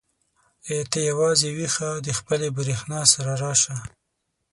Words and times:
ای 0.67 0.79
ته 0.91 0.99
یوازې 1.09 1.49
ويښه 1.57 1.89
د 2.05 2.07
خپلې 2.19 2.47
برېښنا 2.57 3.01
سره 3.13 3.33
راشه. 3.43 3.75